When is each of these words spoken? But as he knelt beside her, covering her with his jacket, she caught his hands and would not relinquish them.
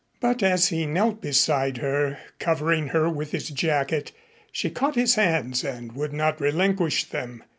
But 0.19 0.41
as 0.41 0.69
he 0.69 0.87
knelt 0.87 1.21
beside 1.21 1.77
her, 1.77 2.17
covering 2.39 2.87
her 2.87 3.07
with 3.07 3.33
his 3.33 3.49
jacket, 3.49 4.11
she 4.51 4.71
caught 4.71 4.95
his 4.95 5.13
hands 5.13 5.63
and 5.63 5.91
would 5.91 6.11
not 6.11 6.41
relinquish 6.41 7.03
them. 7.03 7.43